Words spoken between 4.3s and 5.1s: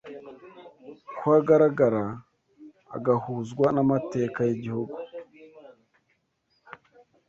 y’igihugu.”